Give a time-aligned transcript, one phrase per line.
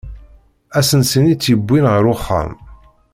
[0.77, 2.51] Asensi-nni tt-yewwin ɣer uxxam.